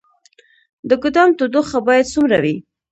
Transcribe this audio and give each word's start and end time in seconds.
د 0.89 0.91
ګدام 1.03 1.29
تودوخه 1.37 1.77
باید 1.87 2.11
څومره 2.13 2.37
وي؟ 2.43 2.55